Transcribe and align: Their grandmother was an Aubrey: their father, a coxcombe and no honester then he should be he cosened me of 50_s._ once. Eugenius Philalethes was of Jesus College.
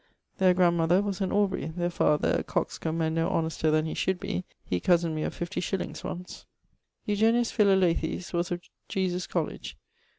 Their 0.39 0.55
grandmother 0.55 0.99
was 1.03 1.21
an 1.21 1.31
Aubrey: 1.31 1.67
their 1.67 1.91
father, 1.91 2.31
a 2.39 2.43
coxcombe 2.43 3.01
and 3.01 3.13
no 3.13 3.29
honester 3.29 3.69
then 3.69 3.85
he 3.85 3.93
should 3.93 4.19
be 4.19 4.45
he 4.65 4.79
cosened 4.79 5.13
me 5.13 5.21
of 5.21 5.37
50_s._ 5.39 6.03
once. 6.03 6.47
Eugenius 7.05 7.51
Philalethes 7.51 8.33
was 8.33 8.49
of 8.49 8.61
Jesus 8.89 9.27
College. 9.27 9.77